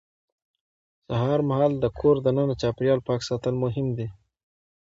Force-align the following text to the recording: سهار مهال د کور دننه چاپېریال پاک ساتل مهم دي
سهار 1.07 1.39
مهال 1.49 1.73
د 1.79 1.85
کور 1.99 2.15
دننه 2.25 2.55
چاپېریال 2.61 2.99
پاک 3.07 3.21
ساتل 3.29 3.55
مهم 3.63 3.87
دي 3.97 4.07